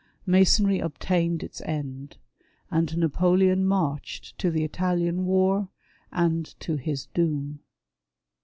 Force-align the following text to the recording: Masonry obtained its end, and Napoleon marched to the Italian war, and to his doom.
Masonry 0.25 0.79
obtained 0.79 1.43
its 1.43 1.61
end, 1.61 2.17
and 2.71 2.97
Napoleon 2.97 3.63
marched 3.63 4.35
to 4.39 4.49
the 4.49 4.63
Italian 4.63 5.25
war, 5.27 5.69
and 6.11 6.43
to 6.61 6.77
his 6.77 7.05
doom. 7.13 7.59